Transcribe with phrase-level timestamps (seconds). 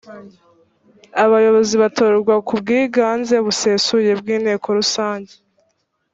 [1.23, 5.33] abayobozi batorwa kubwiganze busesuye bw’ inteko rusange.